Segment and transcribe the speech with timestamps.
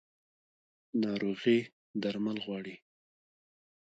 [1.01, 1.59] ناروغي
[2.01, 2.75] درمل غواړي